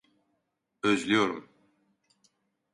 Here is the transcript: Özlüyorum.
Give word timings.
Özlüyorum. 0.83 1.49